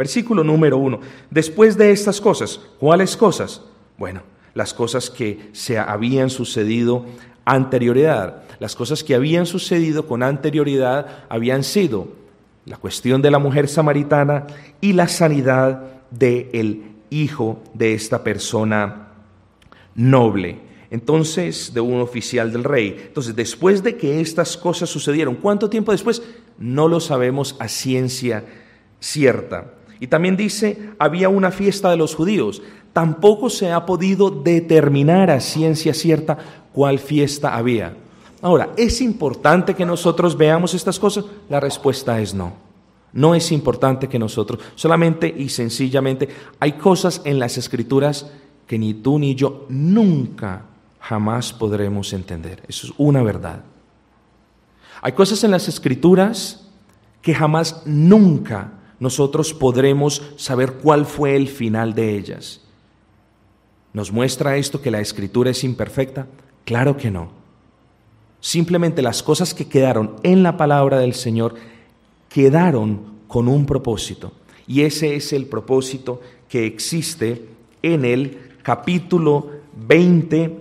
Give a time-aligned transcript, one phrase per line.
[0.00, 0.98] Versículo número uno.
[1.30, 3.60] Después de estas cosas, ¿cuáles cosas?
[3.98, 4.22] Bueno,
[4.54, 7.04] las cosas que se habían sucedido
[7.44, 8.44] anterioridad.
[8.60, 12.08] Las cosas que habían sucedido con anterioridad habían sido
[12.64, 14.46] la cuestión de la mujer samaritana
[14.80, 19.08] y la sanidad del hijo de esta persona
[19.94, 20.60] noble.
[20.90, 22.96] Entonces, de un oficial del rey.
[23.08, 26.22] Entonces, después de que estas cosas sucedieron, ¿cuánto tiempo después?
[26.56, 28.46] No lo sabemos a ciencia
[28.98, 29.74] cierta.
[30.00, 32.62] Y también dice, había una fiesta de los judíos.
[32.94, 36.38] Tampoco se ha podido determinar a ciencia cierta
[36.72, 37.94] cuál fiesta había.
[38.40, 41.26] Ahora, ¿es importante que nosotros veamos estas cosas?
[41.50, 42.54] La respuesta es no.
[43.12, 46.28] No es importante que nosotros, solamente y sencillamente,
[46.58, 48.30] hay cosas en las escrituras
[48.66, 50.62] que ni tú ni yo nunca,
[51.00, 52.62] jamás podremos entender.
[52.68, 53.64] Eso es una verdad.
[55.02, 56.68] Hay cosas en las escrituras
[57.20, 62.60] que jamás, nunca nosotros podremos saber cuál fue el final de ellas.
[63.92, 66.26] ¿Nos muestra esto que la escritura es imperfecta?
[66.64, 67.30] Claro que no.
[68.40, 71.54] Simplemente las cosas que quedaron en la palabra del Señor
[72.28, 74.32] quedaron con un propósito.
[74.66, 77.48] Y ese es el propósito que existe
[77.82, 80.58] en el capítulo 20,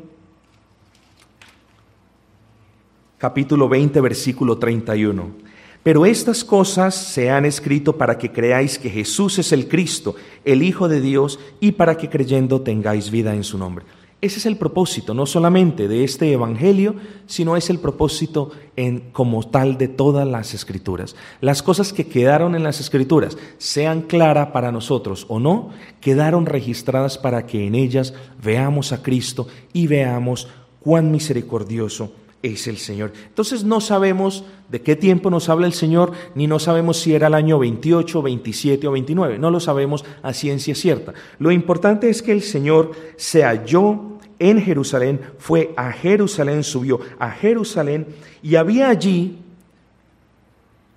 [3.18, 5.49] capítulo 20, versículo 31.
[5.84, 10.62] Pero estas cosas se han escrito para que creáis que Jesús es el Cristo, el
[10.62, 13.86] Hijo de Dios, y para que creyendo tengáis vida en su nombre.
[14.22, 16.96] Ese es el propósito, no solamente de este Evangelio,
[17.26, 21.16] sino es el propósito en, como tal de todas las escrituras.
[21.40, 25.70] Las cosas que quedaron en las escrituras, sean claras para nosotros o no,
[26.02, 28.14] quedaron registradas para que en ellas
[28.44, 30.50] veamos a Cristo y veamos
[30.82, 33.12] cuán misericordioso es el Señor.
[33.28, 37.28] Entonces no sabemos de qué tiempo nos habla el Señor, ni no sabemos si era
[37.28, 39.40] el año 28, 27 o 29.
[39.40, 41.14] No lo sabemos a ciencia cierta.
[41.40, 47.30] Lo importante es que el Señor se halló en Jerusalén, fue a Jerusalén, subió a
[47.32, 48.08] Jerusalén
[48.42, 49.38] y había allí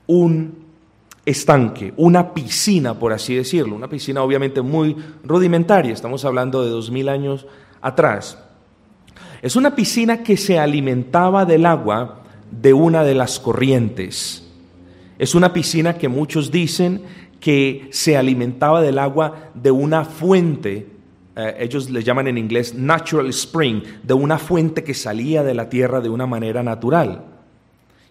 [0.07, 0.63] un
[1.25, 6.91] estanque, una piscina, por así decirlo, una piscina obviamente muy rudimentaria, estamos hablando de dos
[6.91, 7.47] mil años
[7.81, 8.39] atrás.
[9.43, 14.49] Es una piscina que se alimentaba del agua de una de las corrientes.
[15.19, 17.03] Es una piscina que muchos dicen
[17.41, 20.87] que se alimentaba del agua de una fuente,
[21.35, 25.69] eh, ellos le llaman en inglés natural spring, de una fuente que salía de la
[25.69, 27.25] tierra de una manera natural.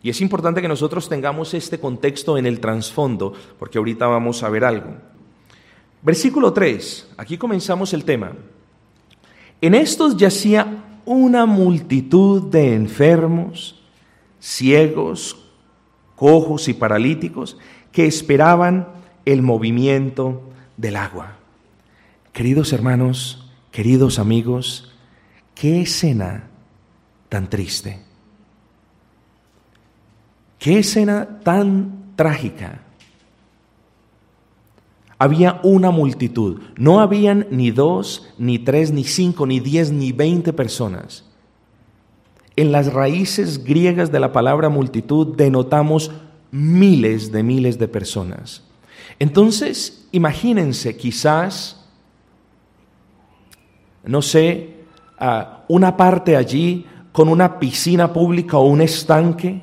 [0.04, 4.50] Y es importante que nosotros tengamos este contexto en el trasfondo, porque ahorita vamos a
[4.50, 4.96] ver algo.
[6.02, 8.34] Versículo 3, aquí comenzamos el tema.
[9.62, 13.82] En estos yacía una multitud de enfermos,
[14.40, 15.38] ciegos,
[16.16, 17.58] cojos y paralíticos
[17.92, 18.88] que esperaban
[19.26, 20.42] el movimiento
[20.78, 21.38] del agua.
[22.34, 24.92] Queridos hermanos, queridos amigos,
[25.56, 26.48] qué escena
[27.30, 28.00] tan triste.
[30.60, 32.82] Qué escena tan trágica
[35.22, 36.62] había una multitud.
[36.78, 41.26] No habían ni dos, ni tres, ni cinco, ni diez, ni veinte personas.
[42.56, 46.10] En las raíces griegas de la palabra multitud denotamos
[46.50, 48.64] miles de miles de personas.
[49.20, 51.86] Entonces, imagínense quizás,
[54.04, 54.74] no sé,
[55.68, 59.62] una parte allí con una piscina pública o un estanque,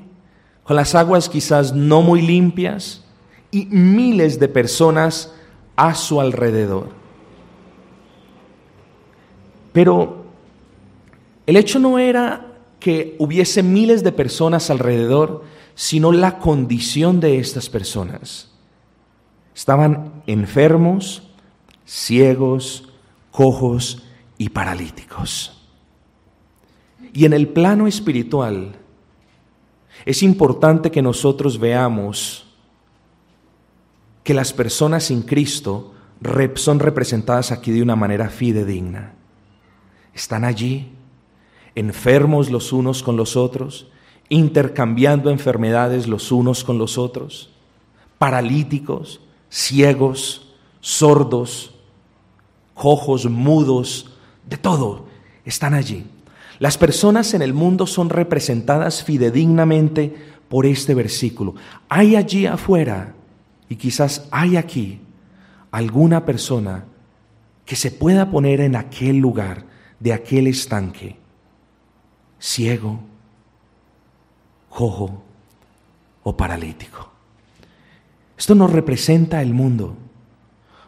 [0.63, 3.03] con las aguas quizás no muy limpias
[3.51, 5.35] y miles de personas
[5.79, 6.89] a su alrededor.
[9.73, 10.25] Pero
[11.47, 15.45] el hecho no era que hubiese miles de personas alrededor,
[15.77, 18.51] sino la condición de estas personas.
[19.55, 21.23] Estaban enfermos,
[21.87, 22.89] ciegos,
[23.31, 24.03] cojos
[24.37, 25.65] y paralíticos.
[27.13, 28.75] Y en el plano espiritual
[30.05, 32.48] es importante que nosotros veamos
[34.29, 35.95] que las personas sin Cristo
[36.57, 39.15] son representadas aquí de una manera fidedigna.
[40.13, 40.93] Están allí,
[41.75, 43.89] enfermos los unos con los otros,
[44.29, 47.49] intercambiando enfermedades los unos con los otros,
[48.19, 50.53] paralíticos, ciegos,
[50.83, 51.73] sordos,
[52.75, 54.11] cojos, mudos,
[54.47, 55.07] de todo,
[55.47, 56.05] están allí.
[56.59, 60.15] Las personas en el mundo son representadas fidedignamente
[60.51, 61.55] por este versículo.
[61.89, 63.15] Hay allí afuera
[63.69, 65.01] y quizás hay aquí
[65.71, 66.85] alguna persona
[67.65, 69.67] que se pueda poner en aquel lugar
[70.01, 71.17] de aquel estanque,
[72.39, 73.01] ciego,
[74.71, 75.23] cojo
[76.23, 77.13] o paralítico.
[78.39, 79.97] Esto nos representa el mundo.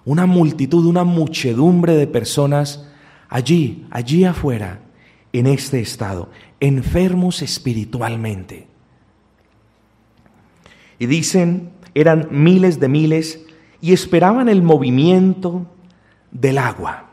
[0.07, 2.87] una multitud, una muchedumbre de personas
[3.29, 4.81] allí, allí afuera,
[5.33, 8.67] en este estado, enfermos espiritualmente.
[10.99, 13.41] Y dicen, eran miles de miles
[13.81, 15.67] y esperaban el movimiento
[16.31, 17.07] del agua.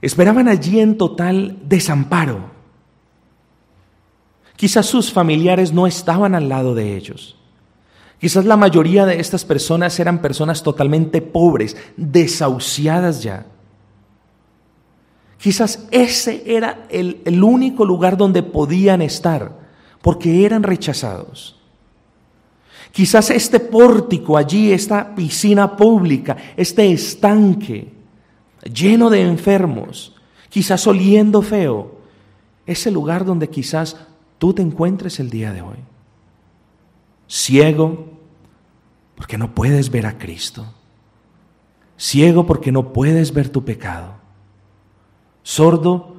[0.00, 2.50] Esperaban allí en total desamparo.
[4.56, 7.36] Quizás sus familiares no estaban al lado de ellos.
[8.18, 13.46] Quizás la mayoría de estas personas eran personas totalmente pobres, desahuciadas ya.
[15.38, 19.58] Quizás ese era el, el, único lugar donde podían estar,
[20.00, 21.60] porque eran rechazados.
[22.96, 27.92] Quizás este pórtico allí, esta piscina pública, este estanque
[28.72, 30.16] lleno de enfermos,
[30.48, 32.00] quizás oliendo feo,
[32.64, 33.98] es el lugar donde quizás
[34.38, 35.76] tú te encuentres el día de hoy.
[37.28, 38.06] Ciego
[39.14, 40.64] porque no puedes ver a Cristo.
[41.98, 44.14] Ciego porque no puedes ver tu pecado.
[45.42, 46.14] Sordo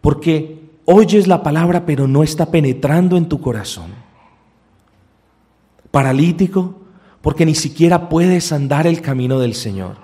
[0.00, 4.01] porque oyes la palabra pero no está penetrando en tu corazón.
[5.92, 6.80] Paralítico
[7.20, 9.98] porque ni siquiera puedes andar el camino del Señor.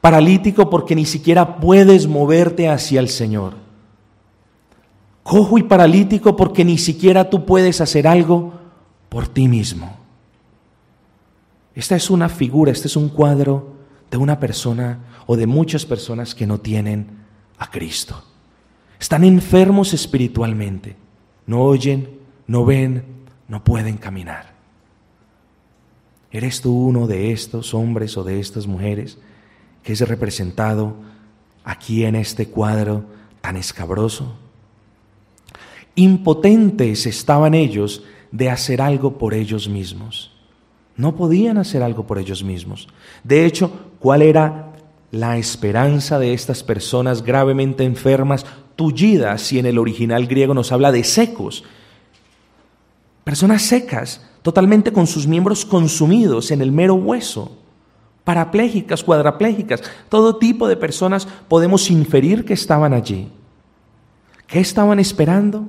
[0.00, 3.64] Paralítico porque ni siquiera puedes moverte hacia el Señor
[5.24, 8.52] cojo y paralítico porque ni siquiera tú puedes hacer algo
[9.08, 9.96] por ti mismo.
[11.74, 13.72] Esta es una figura, este es un cuadro
[14.10, 17.08] de una persona o de muchas personas que no tienen
[17.58, 18.22] a Cristo.
[19.00, 20.94] Están enfermos espiritualmente,
[21.46, 23.04] no oyen, no ven,
[23.48, 24.54] no pueden caminar.
[26.30, 29.18] ¿Eres tú uno de estos hombres o de estas mujeres
[29.82, 30.96] que es representado
[31.62, 33.04] aquí en este cuadro
[33.40, 34.36] tan escabroso?
[35.94, 38.02] Impotentes estaban ellos
[38.32, 40.32] de hacer algo por ellos mismos.
[40.96, 42.88] No podían hacer algo por ellos mismos.
[43.22, 43.70] De hecho,
[44.00, 44.72] ¿cuál era
[45.12, 48.44] la esperanza de estas personas gravemente enfermas,
[48.74, 51.62] tullidas, si en el original griego nos habla de secos?
[53.24, 57.56] Personas secas, totalmente con sus miembros consumidos en el mero hueso,
[58.22, 63.32] parapléjicas, cuadraplégicas, todo tipo de personas podemos inferir que estaban allí.
[64.46, 65.68] ¿Qué estaban esperando?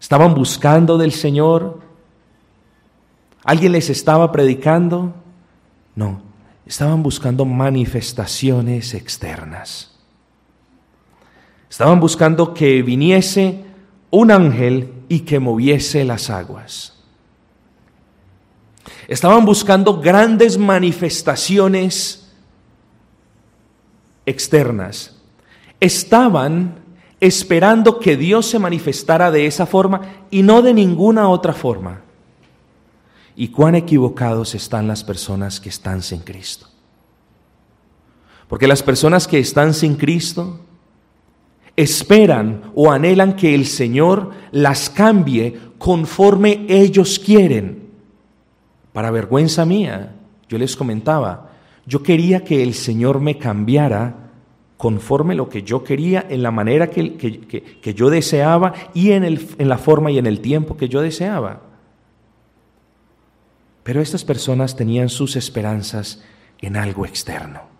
[0.00, 1.80] ¿Estaban buscando del Señor?
[3.44, 5.14] ¿Alguien les estaba predicando?
[5.94, 6.22] No,
[6.64, 9.92] estaban buscando manifestaciones externas.
[11.68, 13.65] Estaban buscando que viniese
[14.10, 16.94] un ángel y que moviese las aguas.
[19.08, 22.32] Estaban buscando grandes manifestaciones
[24.24, 25.16] externas.
[25.78, 26.76] Estaban
[27.20, 32.02] esperando que Dios se manifestara de esa forma y no de ninguna otra forma.
[33.36, 36.68] Y cuán equivocados están las personas que están sin Cristo.
[38.48, 40.60] Porque las personas que están sin Cristo
[41.76, 47.90] esperan o anhelan que el Señor las cambie conforme ellos quieren.
[48.92, 50.14] Para vergüenza mía,
[50.48, 51.50] yo les comentaba,
[51.84, 54.30] yo quería que el Señor me cambiara
[54.76, 59.68] conforme lo que yo quería, en la manera que, yo deseaba y en, el, en
[59.68, 61.62] la forma y en el tiempo que yo deseaba.
[63.82, 66.22] Pero estas personas tenían sus esperanzas
[66.60, 67.75] en algo externo.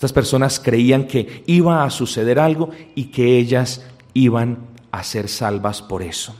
[0.00, 4.56] Estas personas creían que iba a suceder algo y que ellas iban
[4.90, 6.34] a ser salvas por eso,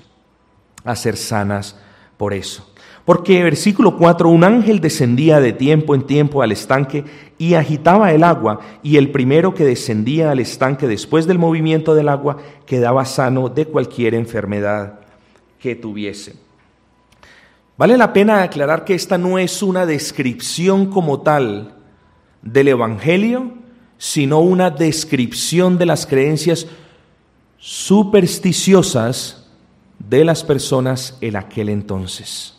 [0.83, 1.77] a ser sanas
[2.17, 2.73] por eso.
[3.05, 7.05] Porque versículo 4, un ángel descendía de tiempo en tiempo al estanque
[7.37, 12.09] y agitaba el agua, y el primero que descendía al estanque después del movimiento del
[12.09, 15.01] agua quedaba sano de cualquier enfermedad
[15.59, 16.35] que tuviese.
[17.77, 21.75] Vale la pena aclarar que esta no es una descripción como tal
[22.43, 23.53] del Evangelio,
[23.99, 26.67] sino una descripción de las creencias
[27.59, 29.47] supersticiosas
[29.99, 32.57] de las personas en aquel entonces.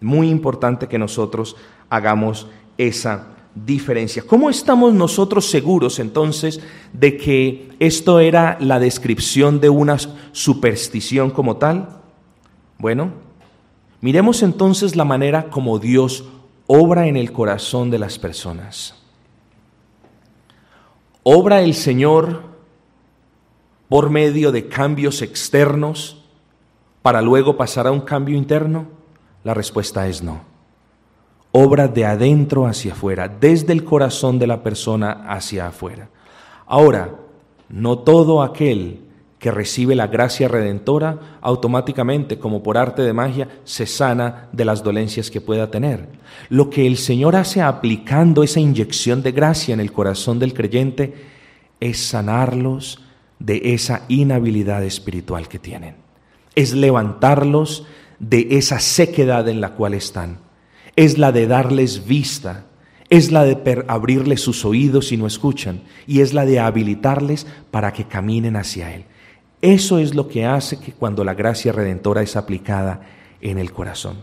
[0.00, 1.56] Muy importante que nosotros
[1.90, 2.46] hagamos
[2.78, 4.22] esa diferencia.
[4.26, 6.60] ¿Cómo estamos nosotros seguros entonces
[6.92, 9.98] de que esto era la descripción de una
[10.32, 12.00] superstición como tal?
[12.78, 13.12] Bueno,
[14.00, 16.24] miremos entonces la manera como Dios
[16.66, 19.01] obra en el corazón de las personas.
[21.24, 22.42] ¿Obra el Señor
[23.88, 26.24] por medio de cambios externos
[27.02, 28.86] para luego pasar a un cambio interno?
[29.44, 30.40] La respuesta es no.
[31.52, 36.08] Obra de adentro hacia afuera, desde el corazón de la persona hacia afuera.
[36.66, 37.14] Ahora,
[37.68, 39.00] no todo aquel
[39.42, 44.84] que recibe la gracia redentora, automáticamente, como por arte de magia, se sana de las
[44.84, 46.06] dolencias que pueda tener.
[46.48, 51.14] Lo que el Señor hace aplicando esa inyección de gracia en el corazón del creyente
[51.80, 53.00] es sanarlos
[53.40, 55.96] de esa inhabilidad espiritual que tienen.
[56.54, 57.84] Es levantarlos
[58.20, 60.38] de esa sequedad en la cual están.
[60.94, 62.66] Es la de darles vista,
[63.10, 67.92] es la de abrirles sus oídos si no escuchan y es la de habilitarles para
[67.92, 69.06] que caminen hacia Él.
[69.62, 73.00] Eso es lo que hace que cuando la gracia redentora es aplicada
[73.40, 74.16] en el corazón.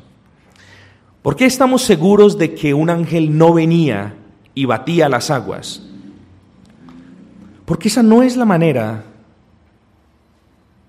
[1.21, 4.15] ¿Por qué estamos seguros de que un ángel no venía
[4.53, 5.81] y batía las aguas?
[7.63, 9.05] Porque esa no es la manera,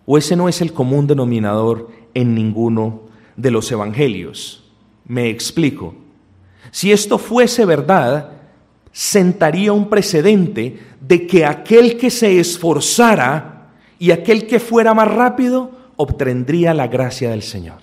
[0.04, 3.02] o ese no es el común denominador en ninguno
[3.36, 4.64] de los evangelios.
[5.06, 5.94] Me explico.
[6.72, 8.32] Si esto fuese verdad,
[8.90, 13.59] sentaría un precedente de que aquel que se esforzara
[14.00, 17.80] y aquel que fuera más rápido obtendría la gracia del Señor.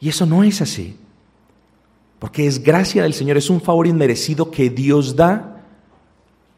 [0.00, 0.96] Y eso no es así,
[2.20, 5.64] porque es gracia del Señor, es un favor inmerecido que Dios da,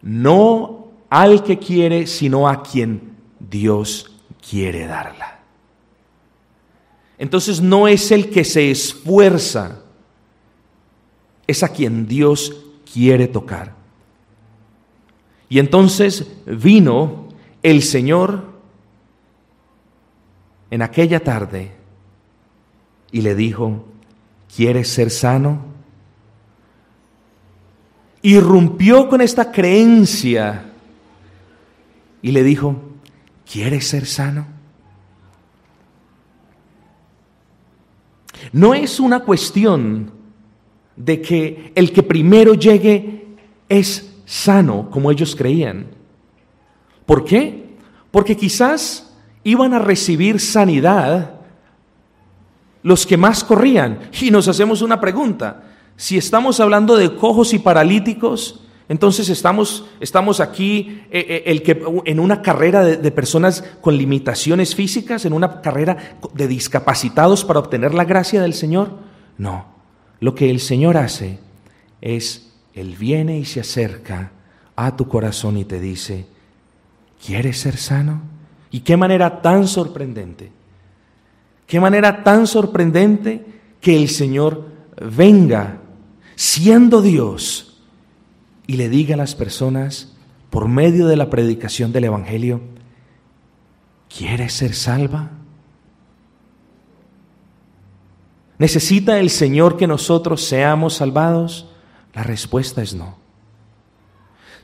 [0.03, 4.15] no al que quiere, sino a quien Dios
[4.49, 5.41] quiere darla.
[7.17, 9.81] Entonces no es el que se esfuerza,
[11.47, 12.55] es a quien Dios
[12.93, 13.75] quiere tocar.
[15.49, 17.26] Y entonces vino
[17.67, 18.45] el Señor
[20.71, 21.73] en aquella tarde
[23.11, 23.87] y le dijo,
[24.55, 25.65] ¿quieres ser sano?
[28.23, 30.67] Irrumpió con esta creencia
[32.23, 32.77] y le dijo,
[33.51, 34.47] ¿quieres ser sano?
[38.53, 40.13] No es una cuestión
[40.95, 43.27] de que el que primero llegue
[43.69, 45.96] es sano, como ellos creían.
[47.07, 47.77] ¿Por qué?
[48.11, 51.37] Porque quizás iban a recibir sanidad
[52.83, 54.11] los que más corrían.
[54.21, 55.65] Y nos hacemos una pregunta.
[55.97, 61.83] Si estamos hablando de cojos y paralíticos, entonces estamos, estamos aquí eh, eh, el que,
[62.05, 67.59] en una carrera de, de, personas con limitaciones físicas, en una carrera de discapacitados para
[67.59, 68.91] obtener la gracia del Señor.
[69.39, 69.67] No,
[70.21, 71.41] lo que el Señor hace
[72.01, 74.31] es, Él viene y se acerca
[74.77, 76.27] a tu corazón y te dice,
[77.25, 78.23] ¿Quieres ser sano?
[78.71, 80.53] ¿Y qué manera tan sorprendente?
[81.67, 83.45] ¿Qué manera tan sorprendente
[83.81, 84.71] que el Señor
[85.01, 85.81] venga
[86.37, 87.83] siendo Dios
[88.67, 90.17] y le diga a las personas
[90.51, 92.61] por medio de la predicación del Evangelio,
[94.09, 95.31] ¿quieres ser salva?
[98.59, 101.69] ¿Necesita el Señor que nosotros seamos salvados?
[102.15, 103.19] La respuesta es no.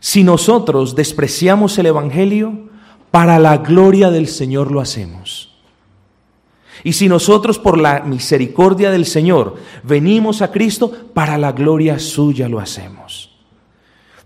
[0.02, 2.68] Si nosotros despreciamos el Evangelio,
[3.12, 5.54] para la gloria del Señor lo hacemos.
[6.82, 12.48] Y si nosotros por la misericordia del Señor venimos a Cristo, para la gloria suya
[12.48, 13.30] lo hacemos.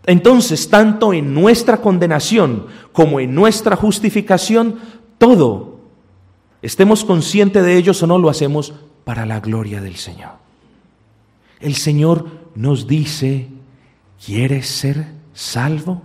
[0.06, 4.76] Entonces, tanto en nuestra condenación como en nuestra justificación,
[5.18, 5.80] todo,
[6.62, 8.72] estemos conscientes de ellos o no, lo hacemos
[9.04, 10.36] para la gloria del Señor.
[11.60, 13.48] El Señor nos dice,
[14.24, 16.02] ¿quieres ser salvo?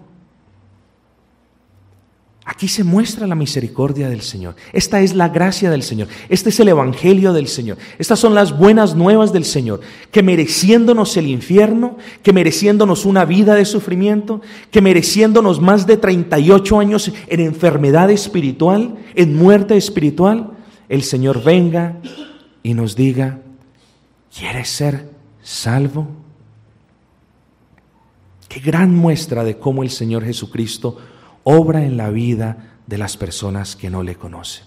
[2.43, 4.55] Aquí se muestra la misericordia del Señor.
[4.73, 6.09] Esta es la gracia del Señor.
[6.27, 7.77] Este es el Evangelio del Señor.
[7.97, 9.79] Estas son las buenas nuevas del Señor.
[10.11, 16.79] Que mereciéndonos el infierno, que mereciéndonos una vida de sufrimiento, que mereciéndonos más de 38
[16.79, 20.51] años en enfermedad espiritual, en muerte espiritual,
[20.89, 21.99] el Señor venga
[22.63, 23.39] y nos diga,
[24.35, 25.09] ¿quieres ser
[25.41, 26.20] salvo?
[28.51, 30.97] Qué gran muestra de cómo el Señor Jesucristo
[31.45, 34.65] obra en la vida de las personas que no le conocen.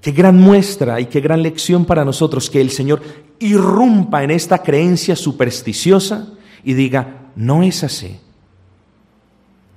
[0.00, 3.02] Qué gran muestra y qué gran lección para nosotros que el Señor
[3.40, 6.28] irrumpa en esta creencia supersticiosa
[6.64, 8.18] y diga, no es así,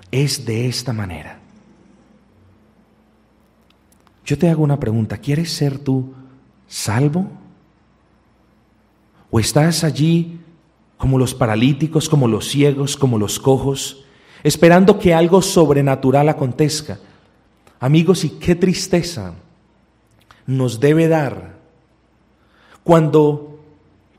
[0.10, 1.42] es de esta manera.
[4.24, 6.14] Yo te hago una pregunta, ¿quieres ser tú
[6.66, 7.28] salvo?
[9.30, 10.40] ¿O estás allí
[10.98, 14.04] como los paralíticos, como los ciegos, como los cojos,
[14.44, 17.00] esperando que algo sobrenatural acontezca.
[17.80, 19.34] Amigos, y qué tristeza
[20.46, 21.58] nos debe dar
[22.84, 23.60] cuando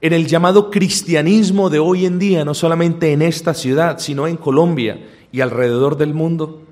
[0.00, 4.36] en el llamado cristianismo de hoy en día, no solamente en esta ciudad, sino en
[4.36, 6.62] Colombia y alrededor del mundo,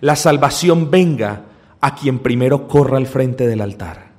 [0.00, 1.44] la salvación venga
[1.80, 4.12] a quien primero corra al frente del altar.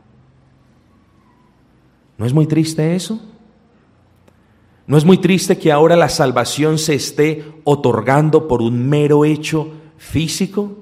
[2.17, 3.20] ¿No es muy triste eso?
[4.86, 9.72] ¿No es muy triste que ahora la salvación se esté otorgando por un mero hecho
[9.98, 10.78] físico,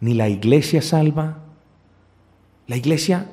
[0.00, 1.38] ni la iglesia salva.
[2.66, 3.26] La iglesia,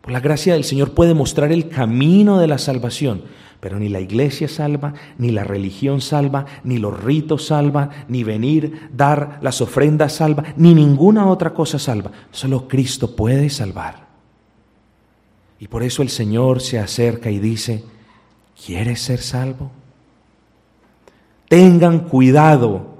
[0.00, 3.22] por la gracia del Señor, puede mostrar el camino de la salvación,
[3.60, 8.88] pero ni la iglesia salva, ni la religión salva, ni los ritos salva, ni venir,
[8.92, 12.10] dar las ofrendas salva, ni ninguna otra cosa salva.
[12.30, 14.08] Solo Cristo puede salvar.
[15.58, 17.84] Y por eso el Señor se acerca y dice,
[18.64, 19.70] ¿quieres ser salvo?
[21.48, 22.90] Tengan cuidado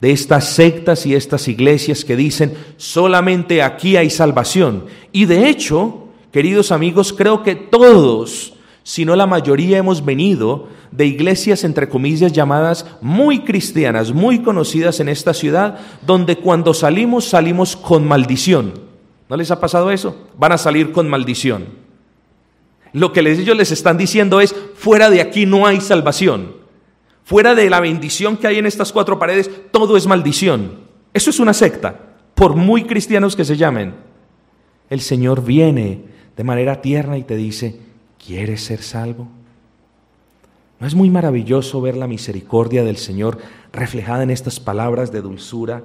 [0.00, 4.86] de estas sectas y estas iglesias que dicen solamente aquí hay salvación.
[5.12, 11.06] Y de hecho, queridos amigos, creo que todos, si no la mayoría, hemos venido de
[11.06, 17.76] iglesias, entre comillas, llamadas muy cristianas, muy conocidas en esta ciudad, donde cuando salimos salimos
[17.76, 18.72] con maldición.
[19.28, 20.28] ¿No les ha pasado eso?
[20.38, 21.79] Van a salir con maldición.
[22.92, 26.56] Lo que ellos les están diciendo es, fuera de aquí no hay salvación.
[27.24, 30.80] Fuera de la bendición que hay en estas cuatro paredes, todo es maldición.
[31.12, 33.94] Eso es una secta, por muy cristianos que se llamen.
[34.88, 36.04] El Señor viene
[36.36, 37.78] de manera tierna y te dice,
[38.24, 39.28] ¿quieres ser salvo?
[40.80, 43.38] ¿No es muy maravilloso ver la misericordia del Señor
[43.72, 45.84] reflejada en estas palabras de dulzura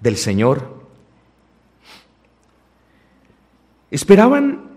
[0.00, 0.84] del Señor?
[3.90, 4.69] Esperaban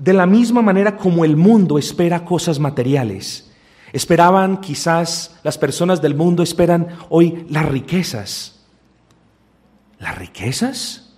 [0.00, 3.52] de la misma manera como el mundo espera cosas materiales.
[3.92, 8.64] Esperaban quizás, las personas del mundo esperan hoy las riquezas.
[9.98, 11.12] ¿Las riquezas?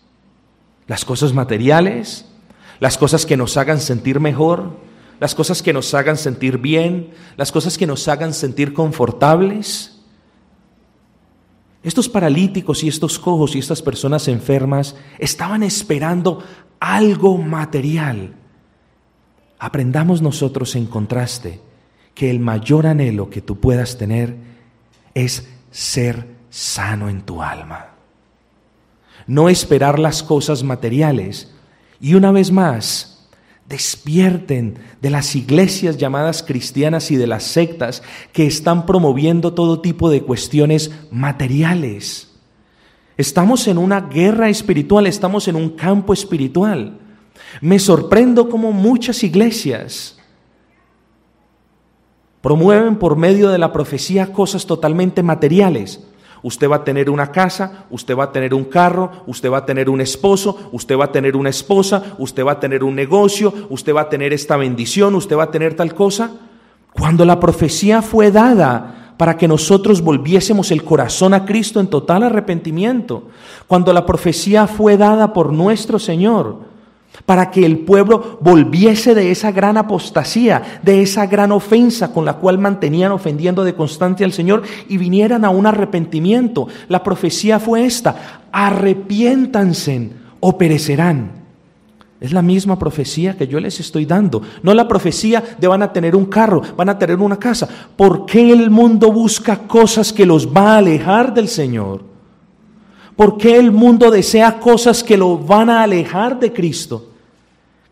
[0.88, 2.24] ¿Las cosas materiales?
[2.80, 4.76] ¿Las cosas que nos hagan sentir mejor?
[5.20, 7.14] ¿Las cosas que nos hagan sentir bien?
[7.36, 10.00] ¿Las cosas que nos hagan sentir confortables?
[11.84, 16.42] Estos paralíticos y estos cojos y estas personas enfermas estaban esperando
[16.80, 18.41] algo material
[19.62, 21.60] aprendamos nosotros en contraste
[22.16, 24.34] que el mayor anhelo que tú puedas tener
[25.14, 27.90] es ser sano en tu alma.
[29.28, 31.54] No esperar las cosas materiales.
[32.00, 33.28] Y una vez más,
[33.68, 40.10] despierten de las iglesias llamadas cristianas y de las sectas que están promoviendo todo tipo
[40.10, 42.32] de cuestiones materiales.
[43.16, 46.98] Estamos en una guerra espiritual, estamos en un campo espiritual.
[47.60, 50.18] Me sorprendo cómo muchas iglesias
[52.40, 56.00] promueven por medio de la profecía cosas totalmente materiales.
[56.42, 59.64] Usted va a tener una casa, usted va a tener un carro, usted va a
[59.64, 63.54] tener un esposo, usted va a tener una esposa, usted va a tener un negocio,
[63.70, 66.32] usted va a tener esta bendición, usted va a tener tal cosa.
[66.92, 72.24] Cuando la profecía fue dada para que nosotros volviésemos el corazón a Cristo en total
[72.24, 73.28] arrepentimiento,
[73.68, 76.71] cuando la profecía fue dada por nuestro Señor,
[77.26, 82.34] para que el pueblo volviese de esa gran apostasía, de esa gran ofensa con la
[82.34, 86.68] cual mantenían ofendiendo de constante al Señor y vinieran a un arrepentimiento.
[86.88, 91.42] La profecía fue esta, arrepiéntanse o perecerán.
[92.20, 94.42] Es la misma profecía que yo les estoy dando.
[94.62, 97.68] No la profecía de van a tener un carro, van a tener una casa.
[97.96, 102.11] ¿Por qué el mundo busca cosas que los va a alejar del Señor?
[103.22, 107.10] ¿Por qué el mundo desea cosas que lo van a alejar de Cristo?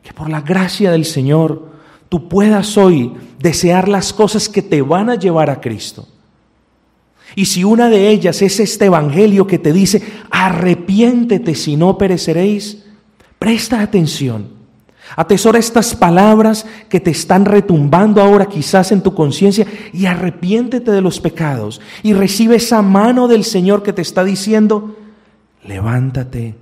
[0.02, 1.68] Que por la gracia del Señor
[2.08, 6.08] tú puedas hoy desear las cosas que te van a llevar a Cristo.
[7.36, 12.82] Y si una de ellas es este Evangelio que te dice, arrepiéntete si no pereceréis,
[13.38, 14.48] presta atención.
[15.14, 21.00] Atesora estas palabras que te están retumbando ahora quizás en tu conciencia y arrepiéntete de
[21.00, 24.96] los pecados y recibe esa mano del Señor que te está diciendo,
[25.70, 26.56] levántate,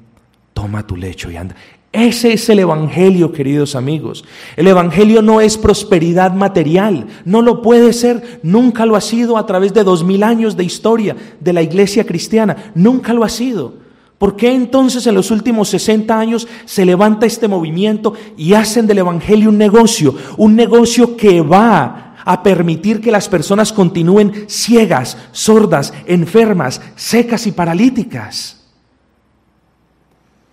[0.53, 1.57] toma tu lecho y anda.
[1.91, 4.23] Ese es el Evangelio, queridos amigos.
[4.55, 9.47] El Evangelio no es prosperidad material, no lo puede ser, nunca lo ha sido a
[9.47, 13.89] través de dos mil años de historia de la iglesia cristiana, nunca lo ha sido.
[14.19, 18.99] ¿Por qué entonces en los últimos 60 años se levanta este movimiento y hacen del
[18.99, 20.15] Evangelio un negocio?
[20.37, 27.53] Un negocio que va a permitir que las personas continúen ciegas, sordas, enfermas, secas y
[27.53, 28.58] paralíticas.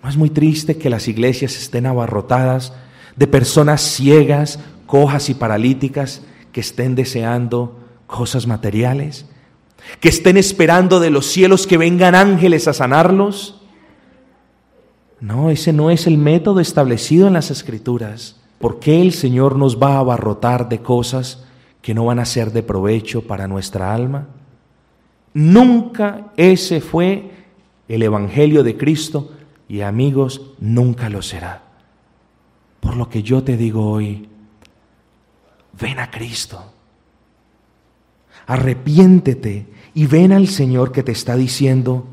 [0.06, 2.74] ¿No es muy triste que las iglesias estén abarrotadas
[3.16, 9.26] de personas ciegas, cojas y paralíticas que estén deseando cosas materiales?
[10.00, 13.64] ¿Que estén esperando de los cielos que vengan ángeles a sanarlos?
[15.22, 18.40] No, ese no es el método establecido en las escrituras.
[18.60, 21.46] ¿Por qué el Señor nos va a abarrotar de cosas
[21.82, 24.28] que no van a ser de provecho para nuestra alma?
[25.34, 27.32] Nunca ese fue
[27.88, 29.32] el Evangelio de Cristo
[29.68, 31.64] y amigos nunca lo será.
[32.80, 34.30] Por lo que yo te digo hoy,
[35.80, 36.72] ven a Cristo.
[38.48, 42.06] Arrepiéntete y ven al Señor que te está diciendo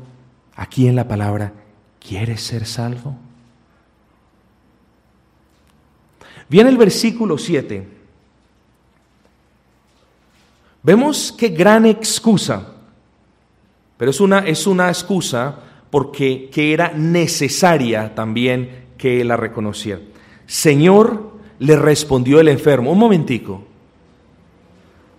[0.55, 1.53] aquí en la palabra,
[1.99, 3.15] ¿quieres ser salvo?
[6.49, 7.87] Viene el versículo 7.
[10.81, 12.73] Vemos qué gran excusa,
[13.97, 15.59] pero es una, es una excusa
[15.93, 20.01] porque que era necesaria también que la reconociera.
[20.47, 23.61] Señor, le respondió el enfermo, un momentico,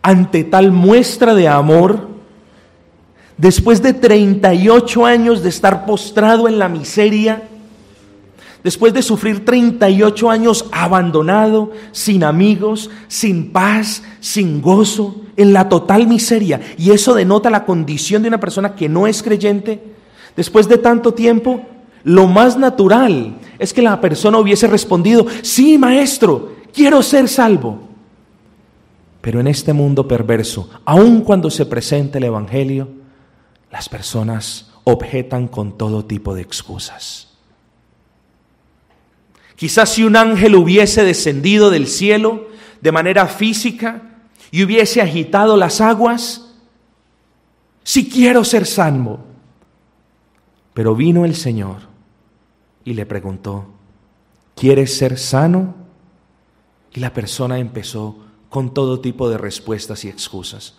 [0.02, 2.08] ante tal muestra de amor,
[3.36, 7.44] después de 38 años de estar postrado en la miseria,
[8.64, 16.08] después de sufrir 38 años abandonado, sin amigos, sin paz, sin gozo, en la total
[16.08, 19.93] miseria, y eso denota la condición de una persona que no es creyente,
[20.36, 21.64] después de tanto tiempo,
[22.04, 27.88] lo más natural es que la persona hubiese respondido, sí, maestro, quiero ser salvo.
[29.20, 32.88] Pero en este mundo perverso, aun cuando se presenta el Evangelio,
[33.70, 37.28] las personas objetan con todo tipo de excusas.
[39.56, 42.48] Quizás si un ángel hubiese descendido del cielo
[42.80, 44.02] de manera física
[44.50, 46.54] y hubiese agitado las aguas,
[47.82, 49.20] si quiero ser salvo.
[50.74, 51.82] Pero vino el Señor
[52.84, 53.66] y le preguntó,
[54.56, 55.74] ¿quieres ser sano?
[56.92, 58.18] Y la persona empezó
[58.50, 60.76] con todo tipo de respuestas y excusas.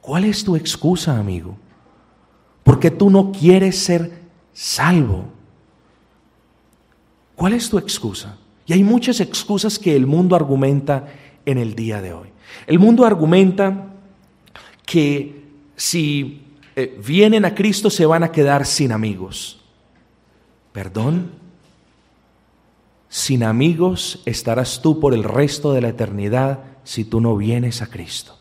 [0.00, 1.56] ¿Cuál es tu excusa, amigo?
[2.62, 4.20] ¿Por qué tú no quieres ser
[4.52, 5.24] salvo?
[7.34, 8.36] ¿Cuál es tu excusa?
[8.66, 11.08] Y hay muchas excusas que el mundo argumenta
[11.44, 12.28] en el día de hoy.
[12.66, 13.94] El mundo argumenta
[14.84, 15.44] que
[15.76, 16.42] si
[16.80, 19.60] eh, vienen a Cristo se van a quedar sin amigos.
[20.72, 21.32] ¿Perdón?
[23.08, 27.88] Sin amigos estarás tú por el resto de la eternidad si tú no vienes a
[27.88, 28.36] Cristo.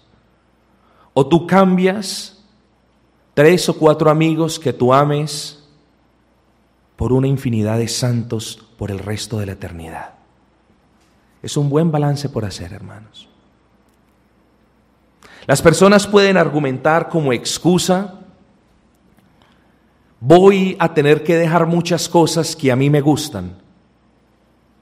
[1.13, 2.43] O tú cambias
[3.34, 5.63] tres o cuatro amigos que tú ames
[6.95, 10.13] por una infinidad de santos por el resto de la eternidad.
[11.41, 13.28] Es un buen balance por hacer, hermanos.
[15.47, 18.18] Las personas pueden argumentar como excusa,
[20.19, 23.58] voy a tener que dejar muchas cosas que a mí me gustan.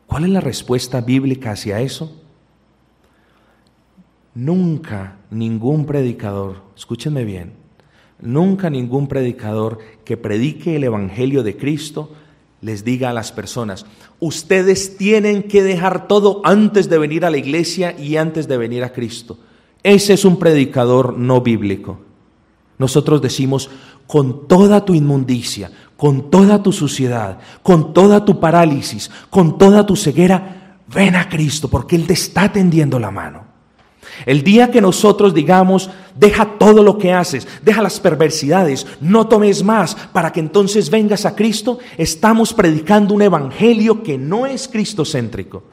[0.07, 2.15] ¿Cuál es la respuesta bíblica hacia eso?
[4.33, 7.53] Nunca ningún predicador, escúchenme bien,
[8.21, 12.11] nunca ningún predicador que predique el Evangelio de Cristo
[12.61, 13.85] les diga a las personas,
[14.19, 18.83] ustedes tienen que dejar todo antes de venir a la iglesia y antes de venir
[18.83, 19.37] a Cristo.
[19.83, 22.06] Ese es un predicador no bíblico.
[22.77, 23.69] Nosotros decimos,
[24.05, 29.95] con toda tu inmundicia, con toda tu suciedad, con toda tu parálisis, con toda tu
[29.95, 33.45] ceguera, ven a Cristo porque Él te está tendiendo la mano.
[34.25, 39.63] El día que nosotros digamos, deja todo lo que haces, deja las perversidades, no tomes
[39.63, 45.63] más para que entonces vengas a Cristo, estamos predicando un evangelio que no es cristocéntrico.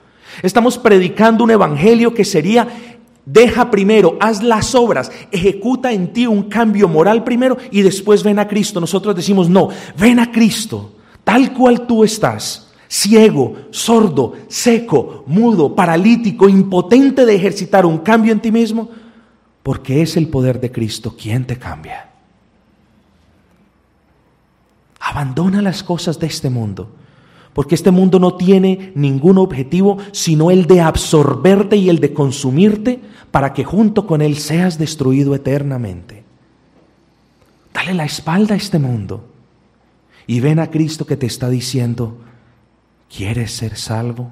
[0.43, 2.94] Estamos predicando un evangelio que sería,
[3.27, 8.39] deja primero, haz las obras, ejecuta en ti un cambio moral primero y después ven
[8.39, 8.81] a Cristo.
[8.81, 10.93] Nosotros decimos, no, ven a Cristo,
[11.25, 18.41] tal cual tú estás ciego, sordo, seco, mudo, paralítico, impotente de ejercitar un cambio en
[18.41, 18.89] ti mismo,
[19.65, 22.11] porque es el poder de Cristo quien te cambia.
[25.01, 26.89] Abandona las cosas de este mundo,
[27.55, 33.01] porque este mundo no tiene ningún objetivo sino el de absorberte y el de consumirte
[33.31, 36.25] para que junto con él seas destruido eternamente.
[37.73, 39.25] Dale la espalda a este mundo
[40.27, 42.19] y ven a Cristo que te está diciendo,
[43.17, 44.31] ¿Quieres ser salvo?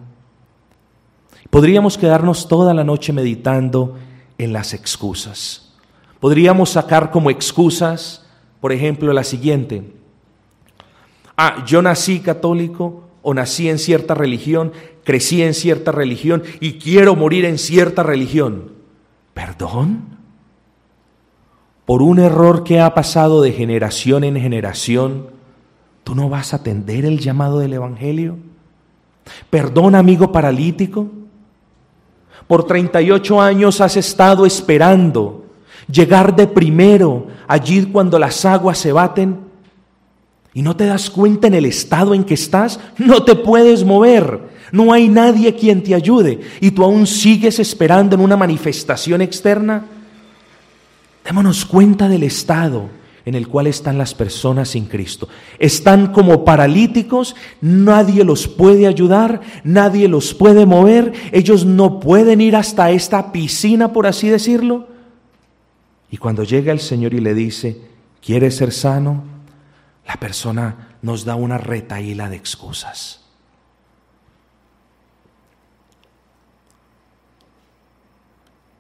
[1.51, 3.97] Podríamos quedarnos toda la noche meditando
[4.39, 5.73] en las excusas.
[6.19, 8.27] Podríamos sacar como excusas,
[8.61, 9.93] por ejemplo, la siguiente.
[11.37, 14.73] Ah, yo nací católico o nací en cierta religión,
[15.05, 18.73] crecí en cierta religión y quiero morir en cierta religión.
[19.33, 20.19] ¿Perdón?
[21.87, 25.29] Por un error que ha pasado de generación en generación,
[26.05, 28.37] ¿tú no vas a atender el llamado del Evangelio?
[29.51, 31.09] Perdón, amigo paralítico.
[32.47, 35.47] Por 38 años has estado esperando
[35.91, 39.52] llegar de primero allí cuando las aguas se baten
[40.55, 44.41] y no te das cuenta en el estado en que estás, no te puedes mover,
[44.71, 49.85] no hay nadie quien te ayude y tú aún sigues esperando en una manifestación externa.
[51.25, 52.89] Démonos cuenta del estado
[53.25, 55.29] en el cual están las personas sin Cristo.
[55.59, 62.57] Están como paralíticos, nadie los puede ayudar, nadie los puede mover, ellos no pueden ir
[62.57, 64.89] hasta esta piscina, por así decirlo.
[66.11, 67.79] Y cuando llega el Señor y le dice,
[68.21, 69.23] ¿quieres ser sano?
[70.07, 73.23] La persona nos da una retaíla de excusas.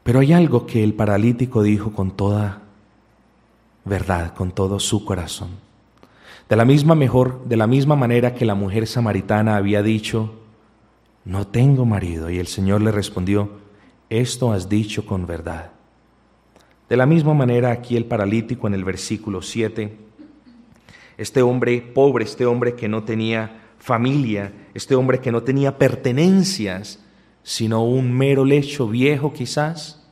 [0.02, 2.62] Pero hay algo que el paralítico dijo con toda
[3.84, 5.50] verdad, con todo su corazón.
[6.48, 10.34] De la misma mejor, de la misma manera que la mujer samaritana había dicho,
[11.24, 13.50] no tengo marido, y el Señor le respondió,
[14.10, 15.70] esto has dicho con verdad.
[16.88, 19.96] De la misma manera aquí el paralítico en el versículo 7,
[21.18, 27.00] este hombre pobre, este hombre que no tenía familia, este hombre que no tenía pertenencias,
[27.42, 30.06] sino un mero lecho viejo quizás,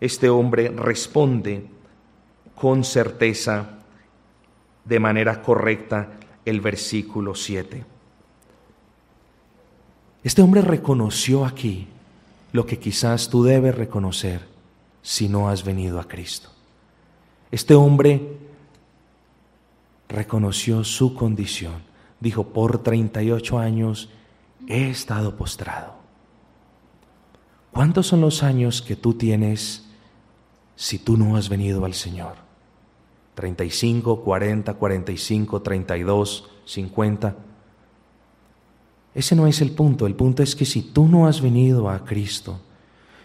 [0.00, 1.66] este hombre responde
[2.54, 3.78] con certeza,
[4.84, 6.10] de manera correcta,
[6.44, 7.84] el versículo 7.
[10.22, 11.88] Este hombre reconoció aquí
[12.52, 14.42] lo que quizás tú debes reconocer
[15.02, 16.50] si no has venido a Cristo.
[17.50, 18.38] Este hombre
[20.14, 21.82] reconoció su condición.
[22.20, 24.08] Dijo, por 38 años
[24.66, 25.94] he estado postrado.
[27.70, 29.84] ¿Cuántos son los años que tú tienes
[30.76, 32.36] si tú no has venido al Señor?
[33.34, 37.36] 35, 40, 45, 32, 50.
[39.14, 40.06] Ese no es el punto.
[40.06, 42.60] El punto es que si tú no has venido a Cristo,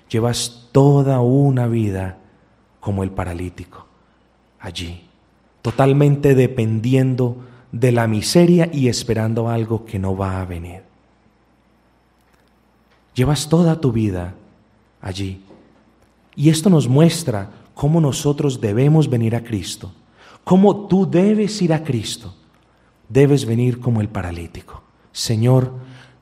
[0.10, 2.18] llevas toda una vida
[2.80, 3.86] como el paralítico,
[4.60, 5.09] allí,
[5.62, 7.38] totalmente dependiendo
[7.72, 10.82] de la miseria y esperando algo que no va a venir.
[13.14, 14.34] Llevas toda tu vida
[15.02, 15.42] allí.
[16.36, 19.92] Y esto nos muestra cómo nosotros debemos venir a Cristo,
[20.44, 22.36] cómo tú debes ir a Cristo.
[23.10, 24.84] Debes venir como el paralítico.
[25.12, 25.74] Señor,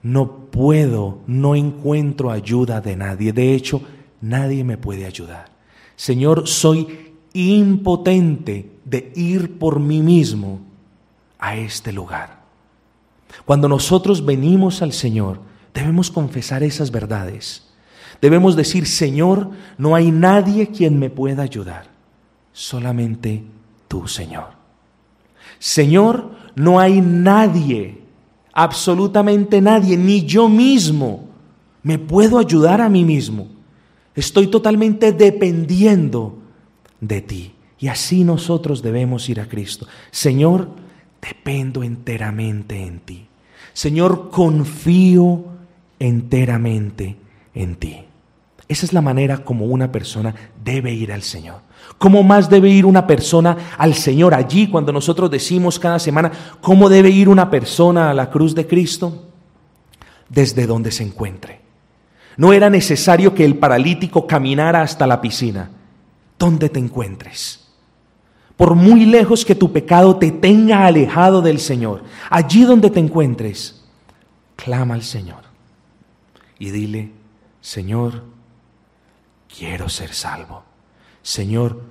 [0.02, 3.34] no puedo, no encuentro ayuda de nadie.
[3.34, 3.82] De hecho,
[4.22, 5.50] nadie me puede ayudar.
[5.98, 7.07] Señor, soy
[7.38, 10.60] impotente de ir por mí mismo
[11.40, 12.42] a este lugar.
[13.46, 15.40] Cuando nosotros venimos al Señor,
[15.74, 17.68] debemos confesar esas verdades.
[18.22, 21.88] Debemos decir, Señor, no hay nadie quien me pueda ayudar,
[22.52, 23.44] solamente
[23.88, 24.58] tú, Señor.
[25.60, 28.02] Señor, no hay nadie,
[28.54, 31.28] absolutamente nadie, ni yo mismo,
[31.84, 33.48] me puedo ayudar a mí mismo.
[34.16, 36.40] Estoy totalmente dependiendo
[37.02, 37.54] de ti.
[37.80, 39.88] Y así nosotros debemos ir a Cristo.
[40.12, 40.70] Señor,
[41.22, 43.28] dependo enteramente en ti.
[43.74, 45.46] Señor, confío
[46.00, 47.18] enteramente
[47.54, 48.04] en ti.
[48.68, 50.34] Esa es la manera como una persona
[50.64, 51.62] debe ir al Señor.
[51.98, 56.90] ¿Cómo más debe ir una persona al Señor allí cuando nosotros decimos cada semana cómo
[56.90, 59.26] debe ir una persona a la cruz de Cristo?
[60.28, 61.62] Desde donde se encuentre.
[62.36, 65.72] No era necesario que el paralítico caminara hasta la piscina.
[66.38, 67.68] Donde te encuentres
[68.58, 73.84] por muy lejos que tu pecado te tenga alejado del Señor, allí donde te encuentres,
[74.56, 75.44] clama al Señor
[76.58, 77.12] y dile,
[77.62, 78.24] Señor,
[79.56, 80.64] quiero ser salvo.
[81.22, 81.84] Señor,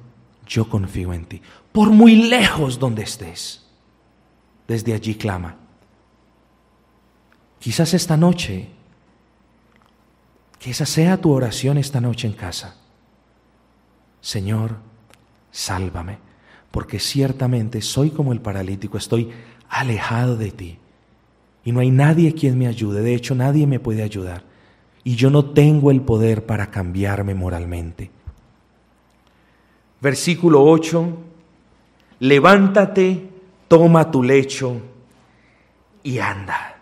[0.44, 1.40] yo confío en ti.
[1.70, 3.64] Por muy lejos donde estés,
[4.66, 5.56] desde allí clama.
[7.61, 8.70] Quizás esta noche,
[10.59, 12.76] que esa sea tu oración esta noche en casa.
[14.26, 14.74] Señor,
[15.52, 16.18] sálvame
[16.72, 19.30] porque ciertamente soy como el paralítico, estoy
[19.68, 20.78] alejado de ti.
[21.64, 24.42] Y no hay nadie quien me ayude, de hecho nadie me puede ayudar.
[25.04, 28.10] Y yo no tengo el poder para cambiarme moralmente.
[30.00, 31.16] Versículo 8,
[32.18, 33.30] levántate,
[33.68, 34.82] toma tu lecho
[36.02, 36.80] y anda.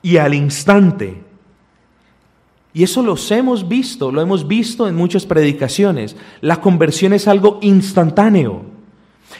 [0.00, 1.24] Y al instante
[2.72, 6.16] y eso los hemos visto, lo hemos visto en muchas predicaciones.
[6.40, 8.62] La conversión es algo instantáneo.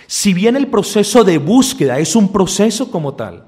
[0.07, 3.45] Si bien el proceso de búsqueda es un proceso como tal,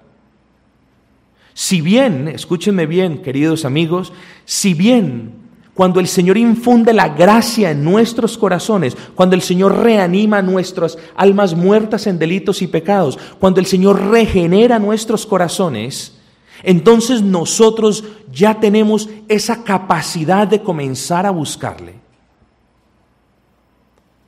[1.55, 4.13] si bien, escúchenme bien, queridos amigos,
[4.45, 5.43] si bien
[5.75, 11.55] cuando el Señor infunde la gracia en nuestros corazones, cuando el Señor reanima nuestras almas
[11.55, 16.19] muertas en delitos y pecados, cuando el Señor regenera nuestros corazones,
[16.63, 21.95] entonces nosotros ya tenemos esa capacidad de comenzar a buscarle.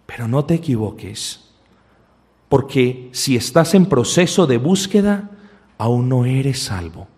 [0.07, 1.41] Pero no te equivoques,
[2.49, 5.31] porque si estás en proceso de búsqueda,
[5.79, 7.09] aún no eres salvo.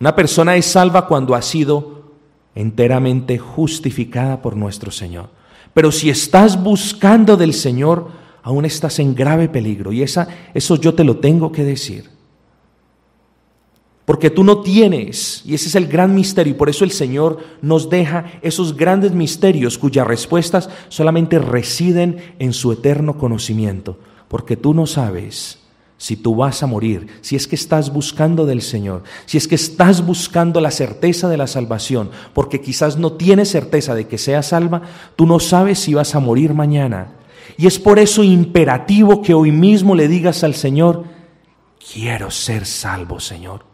[0.00, 2.12] Una persona es salva cuando ha sido
[2.54, 5.30] enteramente justificada por nuestro Señor.
[5.74, 8.08] Pero si estás buscando del Señor,
[8.42, 9.92] aún estás en grave peligro.
[9.92, 12.17] Y esa, eso yo te lo tengo que decir.
[14.08, 17.40] Porque tú no tienes, y ese es el gran misterio, y por eso el Señor
[17.60, 23.98] nos deja esos grandes misterios cuyas respuestas solamente residen en su eterno conocimiento.
[24.28, 25.58] Porque tú no sabes
[25.98, 29.56] si tú vas a morir, si es que estás buscando del Señor, si es que
[29.56, 34.46] estás buscando la certeza de la salvación, porque quizás no tienes certeza de que seas
[34.46, 34.80] salva,
[35.16, 37.12] tú no sabes si vas a morir mañana.
[37.58, 41.04] Y es por eso imperativo que hoy mismo le digas al Señor,
[41.92, 43.67] quiero ser salvo, Señor.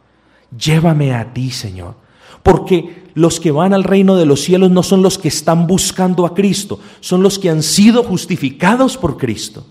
[0.59, 1.95] Llévame a ti, Señor.
[2.43, 6.27] Porque los que van al reino de los cielos no son los que están buscando
[6.27, 9.65] a Cristo, son los que han sido justificados por Cristo.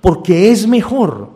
[0.00, 1.30] Porque es mejor,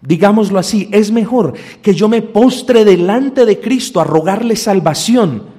[0.00, 5.51] digámoslo así, es mejor que yo me postre delante de Cristo a rogarle salvación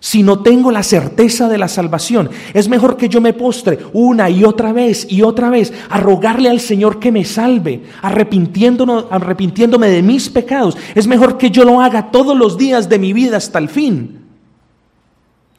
[0.00, 2.30] si no tengo la certeza de la salvación.
[2.54, 6.48] Es mejor que yo me postre una y otra vez y otra vez a rogarle
[6.48, 10.76] al Señor que me salve, arrepintiéndome de mis pecados.
[10.94, 14.20] Es mejor que yo lo haga todos los días de mi vida hasta el fin,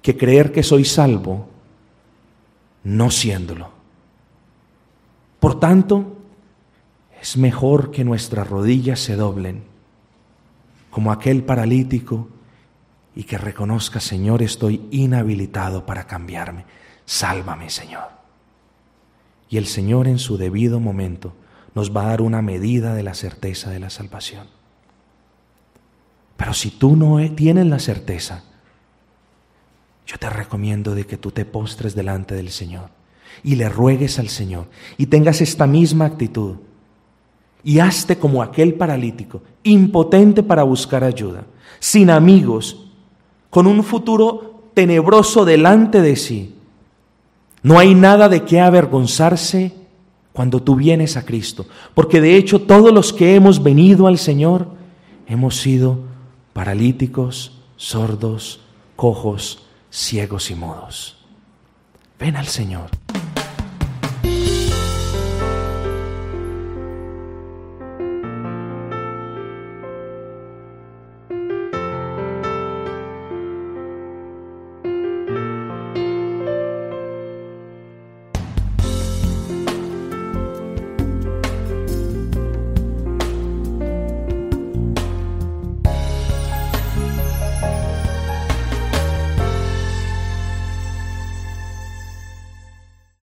[0.01, 1.47] que creer que soy salvo
[2.83, 3.69] no siéndolo.
[5.39, 6.17] Por tanto,
[7.21, 9.63] es mejor que nuestras rodillas se doblen,
[10.89, 12.29] como aquel paralítico
[13.19, 16.63] y que reconozca, Señor, estoy inhabilitado para cambiarme.
[17.03, 18.05] Sálvame, Señor.
[19.49, 21.33] Y el Señor en su debido momento
[21.75, 24.47] nos va a dar una medida de la certeza de la salvación.
[26.37, 28.45] Pero si tú no tienes la certeza,
[30.07, 32.89] yo te recomiendo de que tú te postres delante del Señor
[33.43, 36.55] y le ruegues al Señor y tengas esta misma actitud
[37.65, 41.43] y hazte como aquel paralítico, impotente para buscar ayuda,
[41.81, 42.85] sin amigos,
[43.49, 46.55] con un futuro tenebroso delante de sí.
[47.61, 49.73] No hay nada de qué avergonzarse
[50.31, 54.67] cuando tú vienes a Cristo, porque de hecho todos los que hemos venido al Señor
[55.27, 55.99] hemos sido
[56.53, 58.61] paralíticos, sordos,
[58.95, 61.17] cojos, ciegos y mudos.
[62.17, 62.89] Ven al Señor.